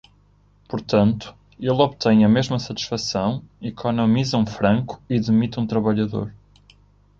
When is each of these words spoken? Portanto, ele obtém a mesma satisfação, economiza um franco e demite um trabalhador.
Portanto, 0.67 1.35
ele 1.59 1.69
obtém 1.69 2.25
a 2.25 2.27
mesma 2.27 2.57
satisfação, 2.57 3.43
economiza 3.61 4.35
um 4.35 4.47
franco 4.47 4.99
e 5.07 5.19
demite 5.19 5.59
um 5.59 5.67
trabalhador. 5.67 6.33